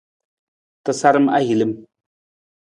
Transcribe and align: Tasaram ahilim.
Tasaram 0.87 1.27
ahilim. 1.41 1.77